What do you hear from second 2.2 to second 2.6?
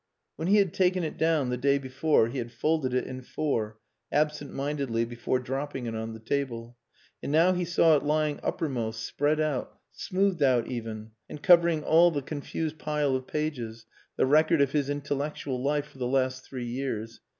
he had